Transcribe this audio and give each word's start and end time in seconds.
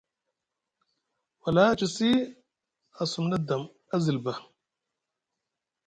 Wala 1.41 1.61
a 1.71 1.77
cosi 1.79 2.09
a 2.99 3.01
sumna 3.11 3.37
dam, 3.47 3.63
a 3.93 3.95
zilba. 4.03 4.33